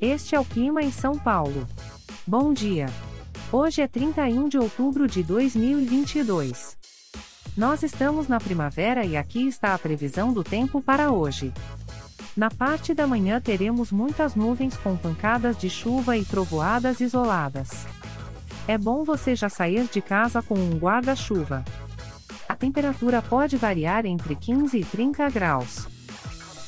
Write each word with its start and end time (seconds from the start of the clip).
Este 0.00 0.34
é 0.34 0.40
o 0.40 0.44
clima 0.44 0.82
em 0.82 0.92
São 0.92 1.18
Paulo. 1.18 1.66
Bom 2.26 2.52
dia. 2.52 2.86
Hoje 3.50 3.80
é 3.80 3.88
31 3.88 4.46
de 4.46 4.58
outubro 4.58 5.08
de 5.08 5.22
2022. 5.22 6.76
Nós 7.56 7.82
estamos 7.82 8.28
na 8.28 8.38
primavera 8.38 9.06
e 9.06 9.16
aqui 9.16 9.48
está 9.48 9.72
a 9.72 9.78
previsão 9.78 10.34
do 10.34 10.44
tempo 10.44 10.82
para 10.82 11.10
hoje. 11.10 11.50
Na 12.36 12.50
parte 12.50 12.92
da 12.92 13.06
manhã 13.06 13.40
teremos 13.40 13.90
muitas 13.90 14.34
nuvens 14.34 14.76
com 14.76 14.94
pancadas 14.98 15.56
de 15.56 15.70
chuva 15.70 16.14
e 16.14 16.26
trovoadas 16.26 17.00
isoladas. 17.00 17.86
É 18.68 18.76
bom 18.76 19.02
você 19.02 19.34
já 19.34 19.48
sair 19.48 19.88
de 19.90 20.02
casa 20.02 20.42
com 20.42 20.56
um 20.56 20.76
guarda-chuva. 20.76 21.64
A 22.46 22.54
temperatura 22.54 23.22
pode 23.22 23.56
variar 23.56 24.04
entre 24.04 24.36
15 24.36 24.78
e 24.78 24.84
30 24.84 25.30
graus. 25.30 25.95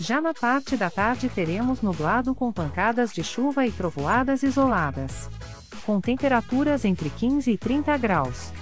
Já 0.01 0.21
na 0.21 0.33
parte 0.33 0.77
da 0.77 0.89
tarde 0.89 1.29
teremos 1.29 1.83
nublado 1.83 2.33
com 2.33 2.53
pancadas 2.53 3.13
de 3.13 3.25
chuva 3.25 3.67
e 3.67 3.73
trovoadas 3.73 4.45
isoladas. 4.45 5.29
Com 5.85 6.01
temperaturas 6.01 6.85
entre 6.85 7.11
15 7.11 7.51
e 7.51 7.59
30 7.59 7.97
graus. 7.97 8.53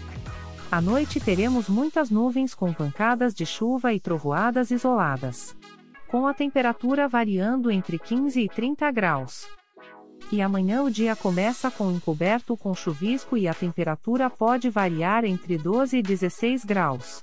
À 0.70 0.80
noite 0.80 1.20
teremos 1.20 1.68
muitas 1.68 2.09
nuvens 2.09 2.54
com 2.54 2.72
pancadas 2.72 3.34
de 3.34 3.45
chuva 3.45 3.92
e 3.92 4.00
trovoadas 4.00 4.70
isoladas. 4.70 5.54
Com 6.09 6.26
a 6.26 6.32
temperatura 6.32 7.06
variando 7.06 7.70
entre 7.70 7.98
15 7.98 8.40
e 8.40 8.48
30 8.48 8.90
graus. 8.90 9.46
E 10.32 10.40
amanhã 10.40 10.82
o 10.82 10.90
dia 10.90 11.14
começa 11.14 11.70
com 11.70 11.92
encoberto 11.92 12.56
com 12.56 12.74
chuvisco 12.74 13.37
e 13.37 13.46
a 13.46 13.52
temperatura 13.52 14.30
pode 14.30 14.70
variar 14.70 15.24
entre 15.24 15.59
12 15.59 15.98
e 15.98 16.02
16 16.02 16.64
graus. 16.64 17.23